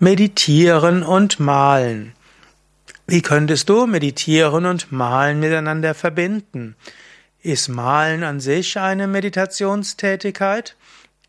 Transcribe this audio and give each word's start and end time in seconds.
Meditieren 0.00 1.02
und 1.02 1.40
Malen. 1.40 2.12
Wie 3.08 3.20
könntest 3.20 3.68
du 3.68 3.88
Meditieren 3.88 4.64
und 4.64 4.92
Malen 4.92 5.40
miteinander 5.40 5.92
verbinden? 5.92 6.76
Ist 7.42 7.66
Malen 7.66 8.22
an 8.22 8.38
sich 8.38 8.78
eine 8.78 9.08
Meditationstätigkeit? 9.08 10.76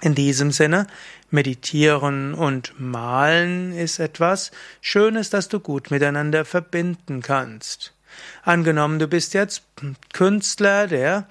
In 0.01 0.15
diesem 0.15 0.51
Sinne, 0.51 0.87
meditieren 1.29 2.33
und 2.33 2.73
malen 2.79 3.73
ist 3.73 3.99
etwas 3.99 4.51
Schönes, 4.81 5.29
das 5.29 5.49
du 5.49 5.59
gut 5.59 5.91
miteinander 5.91 6.45
verbinden 6.45 7.21
kannst. 7.21 7.93
Angenommen, 8.43 8.99
du 8.99 9.07
bist 9.07 9.33
jetzt 9.33 9.63
Künstler, 10.13 10.87
der 10.87 11.27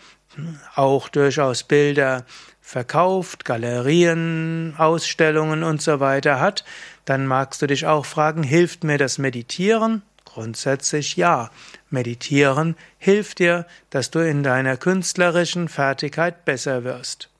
auch 0.74 1.08
durchaus 1.08 1.64
Bilder 1.64 2.24
verkauft, 2.60 3.46
Galerien, 3.46 4.74
Ausstellungen 4.76 5.62
und 5.62 5.80
so 5.80 6.00
weiter 6.00 6.38
hat, 6.38 6.64
dann 7.06 7.26
magst 7.26 7.62
du 7.62 7.66
dich 7.66 7.86
auch 7.86 8.04
fragen, 8.04 8.42
hilft 8.42 8.84
mir 8.84 8.98
das 8.98 9.16
Meditieren? 9.16 10.02
Grundsätzlich 10.26 11.16
ja. 11.16 11.50
Meditieren 11.88 12.76
hilft 12.98 13.38
dir, 13.38 13.66
dass 13.88 14.10
du 14.10 14.18
in 14.18 14.42
deiner 14.42 14.76
künstlerischen 14.76 15.68
Fertigkeit 15.68 16.44
besser 16.44 16.84
wirst. 16.84 17.30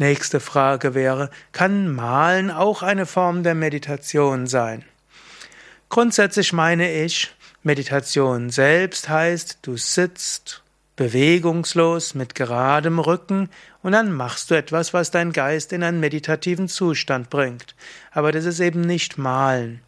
Nächste 0.00 0.40
Frage 0.40 0.94
wäre, 0.94 1.28
kann 1.52 1.94
Malen 1.94 2.50
auch 2.50 2.82
eine 2.82 3.04
Form 3.04 3.42
der 3.42 3.54
Meditation 3.54 4.46
sein? 4.46 4.82
Grundsätzlich 5.90 6.54
meine 6.54 6.90
ich, 7.04 7.30
Meditation 7.62 8.48
selbst 8.48 9.10
heißt, 9.10 9.58
du 9.60 9.76
sitzt 9.76 10.62
bewegungslos 10.96 12.14
mit 12.14 12.34
geradem 12.34 12.98
Rücken 12.98 13.50
und 13.82 13.92
dann 13.92 14.10
machst 14.10 14.50
du 14.50 14.54
etwas, 14.54 14.94
was 14.94 15.10
dein 15.10 15.34
Geist 15.34 15.70
in 15.70 15.82
einen 15.82 16.00
meditativen 16.00 16.68
Zustand 16.68 17.28
bringt. 17.28 17.74
Aber 18.10 18.32
das 18.32 18.46
ist 18.46 18.60
eben 18.60 18.80
nicht 18.80 19.18
Malen. 19.18 19.82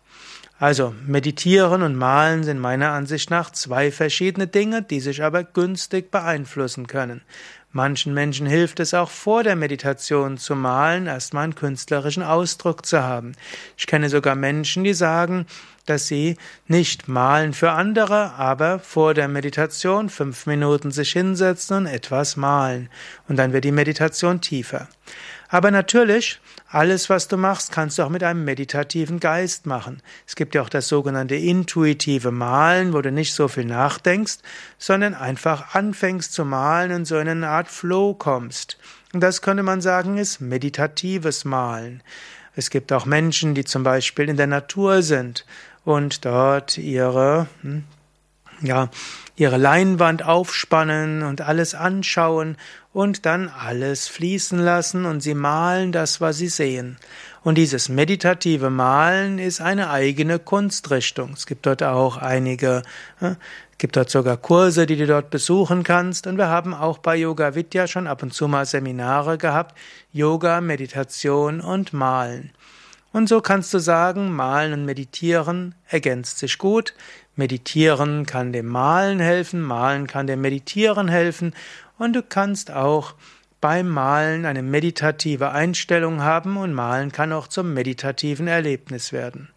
Also 0.59 0.95
meditieren 1.07 1.83
und 1.83 1.97
malen 1.97 2.45
sind 2.45 2.61
meiner 2.61 2.91
Ansicht 2.91 3.31
nach 3.31 3.51
zwei 3.51 3.91
verschiedene 3.91 4.47
Dinge, 4.47 4.83
die 4.83 5.01
sich 5.01 5.23
aber 5.25 5.43
günstig 5.43 6.11
beeinflussen 6.11 6.87
können. 6.87 7.23
Manchen 7.75 8.13
Menschen 8.13 8.47
hilft 8.47 8.81
es 8.81 8.93
auch 8.93 9.09
vor 9.09 9.43
der 9.43 9.57
Meditation 9.57 10.37
zu 10.37 10.55
malen, 10.55 11.07
erstmal 11.07 11.45
einen 11.45 11.55
künstlerischen 11.55 12.23
Ausdruck 12.23 12.85
zu 12.85 13.03
haben. 13.03 13.33
Ich 13.79 13.87
kenne 13.87 14.11
sogar 14.11 14.35
Menschen, 14.35 14.85
die 14.85 14.93
sagen, 14.93 15.47
dass 15.87 16.07
sie 16.07 16.37
nicht 16.69 17.09
malen 17.09 17.55
für 17.55 17.73
andere, 17.73 18.35
aber 18.35 18.79
vor 18.79 19.15
der 19.15 19.27
Meditation 19.29 20.11
fünf 20.11 20.47
Minuten 20.47 20.91
sich 20.91 21.13
hinsetzen 21.13 21.79
und 21.79 21.87
etwas 21.87 22.37
malen. 22.37 22.91
Und 23.27 23.37
dann 23.37 23.55
wird 23.55 23.65
die 23.65 23.73
Meditation 23.73 24.43
tiefer. 24.43 24.89
Aber 25.53 25.71
natürlich, 25.71 26.41
alles, 26.71 27.11
was 27.11 27.29
du 27.29 27.37
machst, 27.37 27.73
kannst 27.73 27.99
du 27.99 28.05
auch 28.05 28.09
mit 28.09 28.23
einem 28.23 28.43
meditativen 28.43 29.21
Geist 29.21 29.67
machen. 29.67 30.01
Es 30.27 30.35
gibt 30.35 30.55
ja 30.55 30.63
auch 30.63 30.71
das 30.71 30.89
sogenannte 30.89 31.35
intuitive 31.35 32.31
Malen, 32.31 32.95
wo 32.95 33.03
du 33.03 33.13
nicht 33.13 33.35
so 33.35 33.49
viel 33.49 33.67
nachdenkst, 33.67 34.39
sondern 34.79 35.15
einfach 35.15 35.75
anfängst 35.75 36.33
zu 36.33 36.47
malen 36.47 36.93
und 36.93 37.05
so 37.05 37.19
in 37.19 37.29
eine 37.29 37.49
Art 37.51 37.62
Flow 37.69 38.15
kommst. 38.15 38.79
Und 39.13 39.21
das 39.21 39.43
könnte 39.43 39.63
man 39.63 39.81
sagen, 39.81 40.19
ist 40.19 40.41
meditatives 40.41 41.45
Malen. 41.45 42.03
Es 42.55 42.71
gibt 42.71 42.93
auch 42.93 43.07
Menschen, 43.07 43.55
die 43.55 43.65
zum 43.65 43.83
Beispiel 43.83 44.29
in 44.29 44.37
der 44.37 44.47
Natur 44.47 45.03
sind 45.03 45.47
und 45.85 46.25
dort 46.25 46.79
ihre 46.79 47.47
hm, 47.63 47.85
ja, 48.63 48.91
ihre 49.37 49.57
Leinwand 49.57 50.25
aufspannen 50.25 51.23
und 51.23 51.41
alles 51.41 51.75
anschauen 51.75 52.57
und 52.93 53.27
dann 53.27 53.49
alles 53.49 54.09
fließen 54.09 54.59
lassen 54.59 55.05
und 55.05 55.21
sie 55.21 55.35
malen 55.35 55.93
das, 55.93 56.21
was 56.21 56.37
sie 56.37 56.49
sehen. 56.49 56.99
Und 57.43 57.57
dieses 57.57 57.89
meditative 57.89 58.71
Malen 58.71 59.39
ist 59.39 59.61
eine 59.61 59.91
eigene 59.91 60.39
Kunstrichtung. 60.39 61.33
Es 61.33 61.47
gibt 61.47 61.67
dort 61.67 61.83
auch 61.83 62.17
einige, 62.17 62.83
äh, 63.21 63.35
gibt 63.79 63.97
dort 63.97 64.11
sogar 64.11 64.37
Kurse, 64.37 64.87
die 64.87 64.97
du 64.97 65.07
dort 65.07 65.31
besuchen 65.31 65.83
kannst. 65.83 66.29
Und 66.29 66.37
wir 66.37 66.49
haben 66.49 66.73
auch 66.73 66.99
bei 66.99 67.17
Yoga 67.17 67.57
Vidya 67.57 67.89
schon 67.89 68.07
ab 68.07 68.23
und 68.23 68.33
zu 68.33 68.47
mal 68.47 68.65
Seminare 68.65 69.39
gehabt. 69.39 69.77
Yoga, 70.13 70.61
Meditation 70.61 71.61
und 71.61 71.93
Malen. 71.93 72.53
Und 73.13 73.29
so 73.29 73.41
kannst 73.41 73.75
du 73.75 73.79
sagen, 73.79 74.33
Malen 74.33 74.73
und 74.73 74.85
Meditieren 74.85 75.75
ergänzt 75.87 76.39
sich 76.39 76.59
gut. 76.59 76.95
Meditieren 77.37 78.27
kann 78.27 78.53
dem 78.53 78.67
Malen 78.67 79.21
helfen, 79.21 79.61
Malen 79.61 80.07
kann 80.07 80.27
dem 80.27 80.41
Meditieren 80.41 81.09
helfen 81.09 81.55
und 81.99 82.15
du 82.15 82.23
kannst 82.23 82.71
auch 82.71 83.15
beim 83.61 83.89
Malen 83.89 84.45
eine 84.45 84.63
meditative 84.63 85.51
Einstellung 85.51 86.23
haben 86.23 86.57
und 86.57 86.75
Malen 86.75 87.13
kann 87.13 87.33
auch 87.33 87.47
zum 87.47 87.75
meditativen 87.75 88.49
Erlebnis 88.49 89.13
werden. 89.13 89.49